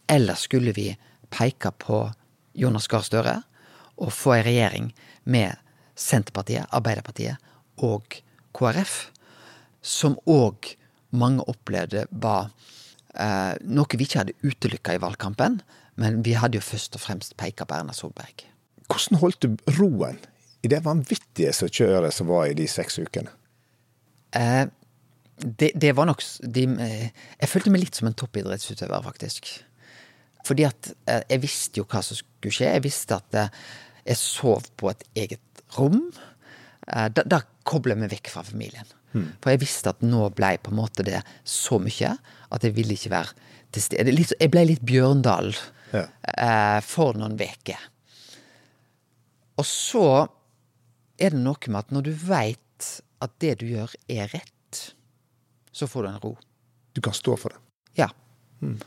[0.07, 0.91] Eller skulle vi
[1.33, 2.05] peke på
[2.57, 3.39] Jonas Gahr Støre
[3.97, 4.91] og få ei regjering
[5.25, 5.57] med
[5.97, 7.41] Senterpartiet, Arbeiderpartiet
[7.83, 8.19] og
[8.57, 8.95] KrF,
[9.81, 10.73] som òg
[11.17, 12.49] mange opplevde var
[13.15, 15.61] eh, noe vi ikke hadde utelukka i valgkampen,
[15.97, 18.45] men vi hadde jo først og fremst peka på Erna Solberg.
[18.87, 20.19] Hvordan holdt du roen
[20.65, 23.31] i det vanvittige kjøret som var i de seks ukene?
[24.35, 24.65] Eh,
[25.37, 27.09] det, det, var nok de, eh,
[27.39, 29.51] Jeg følte meg litt som en toppidrettsutøver, faktisk.
[30.47, 32.71] Fordi at eh, jeg visste jo hva som skulle skje.
[32.71, 33.59] Jeg visste at eh,
[34.07, 36.07] jeg sov på et eget rom.
[36.87, 38.87] Eh, da, da kobler meg vekk fra familien.
[39.13, 39.27] Mm.
[39.41, 42.13] For jeg visste at nå ble på en måte det så mye
[42.53, 44.15] at jeg ville ikke være til stede.
[44.15, 45.51] Jeg ble litt Bjørndal
[45.93, 46.05] ja.
[46.33, 47.87] eh, for noen uker.
[49.57, 50.07] Og så
[51.17, 52.91] er det noe med at når du veit
[53.25, 54.81] at det du gjør er rett,
[55.73, 56.33] så får du en ro.
[56.93, 57.61] Du kan stå for det.
[57.97, 58.11] Ja.
[58.61, 58.77] Mm.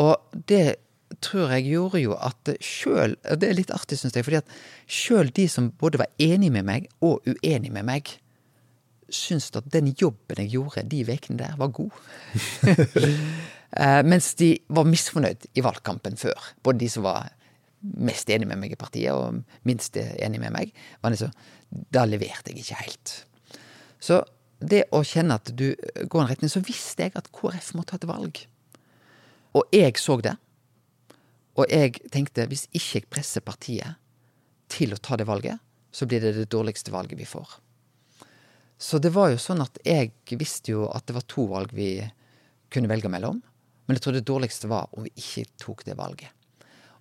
[0.00, 0.83] Og det
[1.24, 4.26] tror jeg gjorde jo at sjøl Det er litt artig, syns jeg.
[4.26, 4.52] fordi at
[4.86, 8.12] sjøl de som både var enig med meg og uenig med meg,
[9.12, 11.92] syns at den jobben jeg gjorde de ukene der, var god.
[13.74, 16.44] Eh, mens de var misfornøyd i valgkampen før.
[16.62, 17.32] Både de som var
[18.06, 20.70] mest enig med meg i partiet, og minst enig med meg.
[21.02, 21.32] var liksom,
[21.90, 23.14] Da leverte jeg ikke helt.
[23.98, 24.20] Så
[24.62, 25.74] det å kjenne at du
[26.06, 28.44] går en retning, så visste jeg at KrF måtte ha et valg.
[29.54, 30.36] Og jeg så det.
[31.54, 34.00] Og jeg tenkte hvis ikke jeg presser partiet
[34.72, 35.60] til å ta det valget,
[35.94, 37.48] så blir det det dårligste valget vi får.
[38.78, 42.02] Så det var jo sånn at jeg visste jo at det var to valg vi
[42.74, 43.38] kunne velge mellom.
[43.86, 46.32] Men jeg tror det dårligste var om vi ikke tok det valget.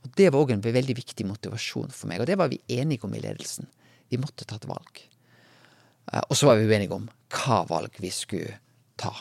[0.04, 3.08] Og Det var òg en veldig viktig motivasjon for meg, og det var vi enige
[3.08, 3.70] om i ledelsen.
[4.12, 5.00] Vi måtte ta et valg.
[6.12, 8.60] Eh, og så var vi uenige om hva valg vi skulle
[9.00, 9.13] ta.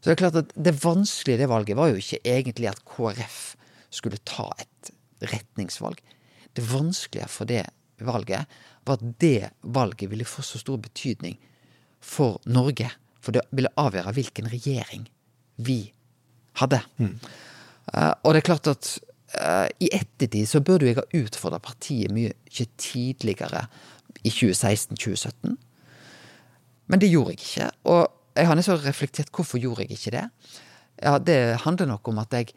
[0.00, 2.80] Så det er klart at det vanskelige i det valget var jo ikke egentlig at
[2.88, 3.40] KrF
[3.90, 4.92] skulle ta et
[5.30, 6.00] retningsvalg.
[6.56, 7.64] Det vanskelige for det
[8.00, 8.48] valget
[8.88, 11.36] var at det valget ville få så stor betydning
[12.00, 12.90] for Norge.
[13.20, 15.06] For det ville avgjøre hvilken regjering
[15.60, 15.92] vi
[16.60, 16.80] hadde.
[16.96, 17.18] Mm.
[17.92, 18.92] Uh, og det er klart at
[19.36, 22.32] uh, i ettertid så burde jeg ha utfordra partiet mye
[22.78, 23.66] tidligere,
[24.24, 25.54] i 2016-2017.
[26.90, 27.68] Men det gjorde jeg ikke.
[27.88, 28.00] Og
[28.36, 30.24] jeg har nesten reflektert hvorfor gjorde jeg ikke det.
[31.00, 32.50] Ja, Det handler nok om at jeg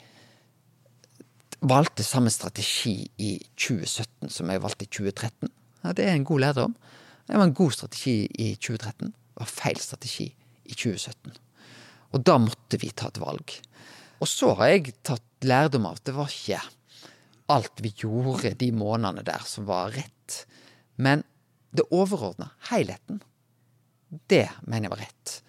[1.63, 5.51] valgte samme strategi i 2017 som jeg valgte i 2013.
[5.83, 6.75] Ja, det er en god lærdom.
[7.27, 9.13] Det var en god strategi i 2013.
[9.13, 10.27] Det var feil strategi
[10.65, 11.37] i 2017.
[12.13, 13.55] Og da måtte vi ta et valg.
[14.19, 16.59] Og så har jeg tatt lærdom av at det var ikke
[17.53, 20.43] alt vi gjorde de månedene der som var rett.
[20.95, 21.23] Men
[21.73, 23.23] det overordna, helheten,
[24.29, 25.39] det mener jeg var rett.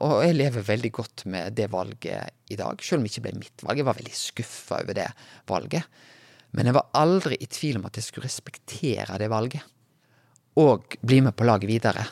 [0.00, 3.34] Og jeg lever veldig godt med det valget i dag, selv om det ikke ble
[3.42, 3.82] mitt valg.
[3.82, 5.10] Jeg var veldig skuffa over det
[5.50, 6.00] valget.
[6.56, 9.66] Men jeg var aldri i tvil om at jeg skulle respektere det valget.
[10.58, 12.06] Og bli med på laget videre,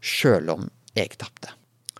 [0.00, 1.52] sjøl om jeg tapte.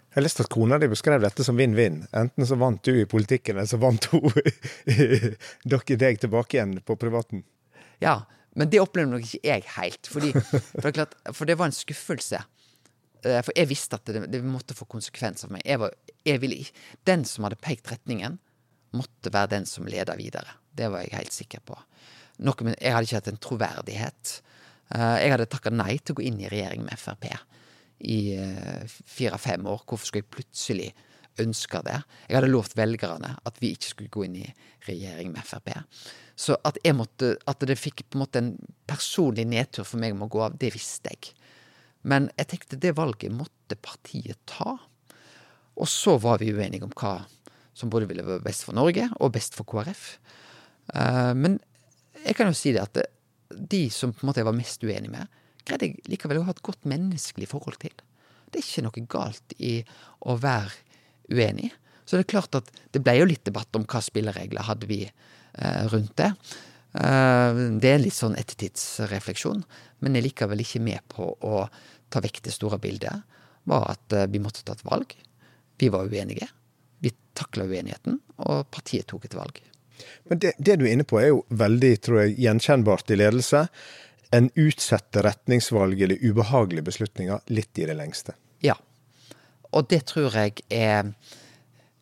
[0.09, 2.01] Jeg har lest at kona di beskrev dette som vinn-vinn.
[2.17, 4.25] Enten så vant du i politikken, eller så vant hun
[5.71, 7.45] dere deg tilbake igjen på privaten.
[8.03, 8.23] Ja,
[8.59, 10.09] men det opplevde nok ikke jeg helt.
[10.11, 10.33] Fordi,
[10.81, 12.41] for, det klart, for det var en skuffelse.
[13.25, 15.65] Eh, for jeg visste at det, det måtte få konsekvenser for meg.
[15.67, 16.61] Jeg var, jeg ville,
[17.09, 18.39] den som hadde pekt retningen,
[18.97, 20.57] måtte være den som leda videre.
[20.73, 21.77] Det var jeg helt sikker på.
[22.47, 24.39] Noe med, jeg hadde ikke hatt en troverdighet.
[24.95, 27.29] Eh, jeg hadde takka nei til å gå inn i regjering med Frp
[28.07, 29.83] i eh, fire-fem år.
[29.85, 30.89] Hvorfor skulle jeg plutselig
[31.43, 31.99] ønske det?
[32.29, 34.47] Jeg hadde lovt velgerne at vi ikke skulle gå inn i
[34.87, 35.75] regjering med Frp.
[36.39, 38.53] Så at, måtte, at det fikk på en måte en
[38.87, 41.35] personlig nedtur for meg om å gå av, det visste jeg.
[42.03, 44.77] Men jeg tenkte det valget måtte partiet ta.
[45.79, 47.21] Og så var vi uenige om hva
[47.79, 50.19] som både ville være best for Norge og best for KrF.
[50.91, 51.59] Uh, men
[52.25, 53.03] jeg kan jo si det at
[53.49, 55.31] de som på en måte jeg var mest uenig med,
[55.69, 57.95] greide jeg likevel å ha et godt menneskelig forhold til.
[58.49, 59.75] Det er ikke noe galt i
[60.27, 60.75] å være
[61.31, 61.71] uenig.
[62.09, 65.03] Så det er klart at det ble jo litt debatt om hva spilleregler hadde vi
[65.07, 66.33] uh, rundt det.
[66.99, 69.63] Uh, det er litt sånn ettertidsrefleksjon,
[70.03, 71.65] men jeg er likevel ikke med på å
[72.11, 73.23] ta vekk det store bildet.
[73.69, 75.15] Var at uh, vi måtte ta et valg.
[75.79, 76.49] Vi var uenige.
[76.99, 78.19] Vi takla uenigheten,
[78.51, 79.63] og partiet tok et valg.
[80.31, 83.65] Men det, det, du er inne på er jo veldig tror jeg, gjenkjennbart i ledelse.
[84.35, 88.35] En utsetter retningsvalg eller ubehagelige beslutninger litt i det lengste.
[88.65, 88.75] Ja,
[89.71, 91.13] og det tror jeg er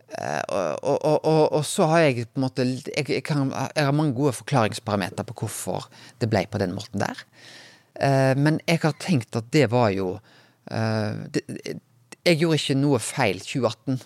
[0.06, 4.14] og, og, og, og, så har jeg på en måte jeg, kan, jeg har mange
[4.14, 5.88] gode forklaringsparametere på hvorfor
[6.22, 7.24] det ble på den måten der.
[7.96, 11.42] Uh, men jeg har tenkt at det var jo uh, det,
[12.26, 14.00] Jeg gjorde ikke noe feil 2018,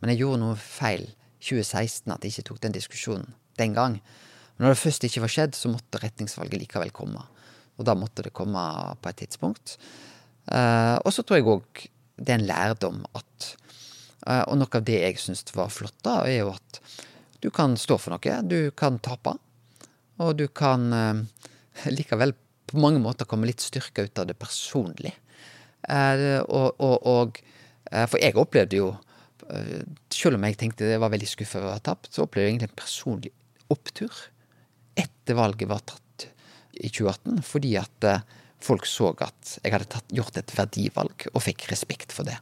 [0.00, 1.06] men jeg gjorde noe feil
[1.42, 3.98] 2016 at jeg ikke tok den diskusjonen den gang.
[4.56, 7.22] Men når det først ikke var skjedd, så måtte retningsvalget likevel komme.
[7.78, 8.58] Og da måtte det komme
[8.98, 9.76] på et tidspunkt.
[10.50, 11.84] Og så tror jeg òg
[12.18, 13.52] det er en lærdom at
[14.28, 16.80] Og noe av det jeg syns var flott, da, er jo at
[17.40, 18.34] du kan stå for noe.
[18.44, 19.32] Du kan tape.
[20.20, 21.22] Og du kan uh,
[21.98, 22.34] likevel
[22.68, 25.14] på mange måter komme litt styrka ut av det personlig.
[25.88, 27.38] og, og, og
[28.10, 28.90] For jeg opplevde jo
[29.48, 32.46] Eh, selv om jeg tenkte jeg var veldig skuffa over å ha tapt, så opplevde
[32.46, 33.32] jeg egentlig en personlig
[33.72, 34.18] opptur
[34.98, 36.26] etter valget var tatt
[36.78, 38.26] i 2018, fordi at eh,
[38.64, 42.36] folk så at jeg hadde tatt, gjort et verdivalg, og fikk respekt for det.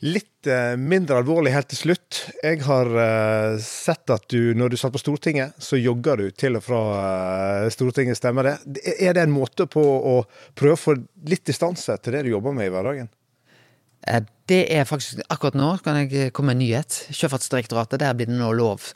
[0.00, 2.22] Litt eh, mindre alvorlig helt til slutt.
[2.40, 6.56] Jeg har eh, sett at du, når du satt på Stortinget, så jogger du til
[6.56, 8.54] og fra eh, Stortinget, stemmer det?
[8.96, 10.14] Er det en måte på å
[10.56, 10.94] prøve å få
[11.28, 13.10] litt distanse til det du jobber med i hverdagen?
[14.48, 16.96] Det er faktisk Akkurat nå kan jeg komme med en nyhet.
[17.12, 18.86] Sjøfartsdirektoratet, der blir det nå lov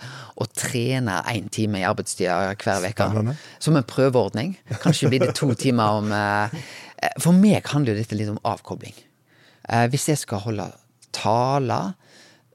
[0.40, 3.34] å trene én time i arbeidstida hver uke.
[3.60, 4.54] Som en prøveordning.
[4.80, 6.08] Kanskje blir det to timer om
[7.20, 8.96] For meg handler jo dette litt om avkobling.
[9.92, 10.70] Hvis jeg skal holde
[11.14, 11.94] taler,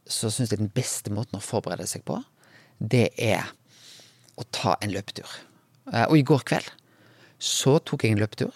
[0.09, 2.17] så syns jeg den beste måten å forberede seg på,
[2.79, 3.51] det er
[4.39, 5.29] å ta en løpetur.
[6.07, 6.69] Og i går kveld
[7.39, 8.55] så tok jeg en løpetur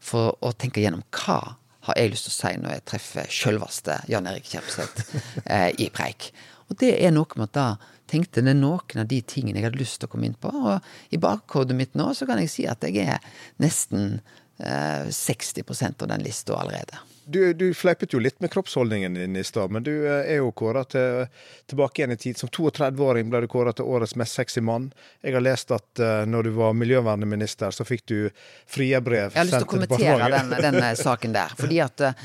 [0.00, 3.96] for å tenke gjennom hva har jeg lyst til å si når jeg treffer sjølveste
[4.12, 5.14] Jan Erik Kjerpseth
[5.52, 6.30] eh, i preik.
[6.68, 7.68] Og det er noe med at da
[8.08, 10.52] tenkte det er noen av de tingene jeg hadde lyst til å komme inn på.
[10.52, 13.24] Og i bakhodet mitt nå så kan jeg si at jeg er
[13.62, 14.20] nesten
[14.60, 17.00] eh, 60% av den lista allerede.
[17.30, 20.52] Du, du, fleipet jo litt med kroppsholdningen din i stad, men du eh, er jo
[20.56, 21.26] kåra til,
[21.68, 22.38] tilbake igjen i tid.
[22.40, 24.88] Som 32-åring ble du kåra til årets mest sexy mann.
[25.20, 28.32] Jeg har lest at uh, når du var miljøvernminister, så fikk du
[28.64, 31.52] frierbrev Jeg har lyst til å kommentere den, den, saken der.
[31.60, 32.16] fordi at uh,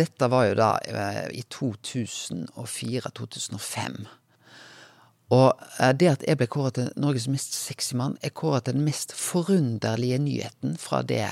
[0.00, 4.23] dette var jo da uh, i 2004-2005.
[5.34, 8.84] Og det at jeg ble kåret til Norges mest sexy mann, er kåret til den
[8.86, 11.24] mest forunderlige nyheten fra det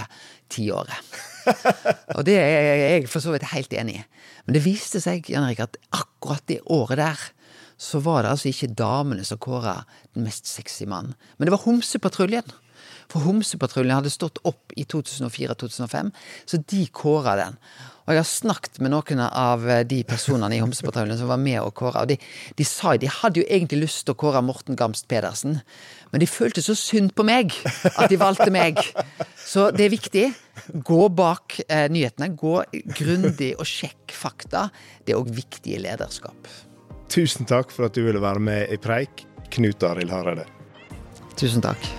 [0.52, 1.12] tiåret.
[2.16, 4.04] og det er jeg for så vidt helt enig i.
[4.46, 7.28] Men det viste seg Jan Erik, at akkurat det året der
[7.82, 9.80] så var det altså ikke damene som kåra
[10.14, 12.46] den mest sexy mannen, men det var Homsepatruljen.
[13.12, 16.12] For Homsepatruljen hadde stått opp i 2004-2005,
[16.48, 17.58] så de kåra den.
[18.02, 21.74] Og jeg har snakket med noen av de personene i Homsepatruljen som var med og
[21.78, 22.16] kåra, og de,
[22.58, 25.60] de sa de hadde jo egentlig lyst til å kåre Morten Gamst Pedersen,
[26.10, 27.54] men de følte så synd på meg
[27.92, 28.80] at de valgte meg.
[29.38, 30.26] Så det er viktig.
[30.84, 32.32] Gå bak eh, nyhetene.
[32.36, 32.58] Gå
[32.98, 34.66] grundig og sjekk fakta.
[35.04, 36.52] Det er òg viktig i lederskap.
[37.12, 40.48] Tusen takk for at du ville være med i Preik, Knut Arild Hareide.
[41.36, 41.92] Tusen takk.